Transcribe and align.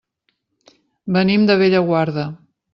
Venim 1.19 1.45
de 1.53 1.61
Bellaguarda. 1.63 2.29